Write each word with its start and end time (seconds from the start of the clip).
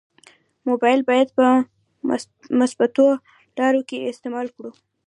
مبایل 0.67 1.01
باید 1.09 1.29
په 1.37 1.45
مثبتو 2.59 3.05
لارو 3.57 3.81
کې 3.89 3.97
استعمال 4.11 4.47
کړو. 4.55 4.71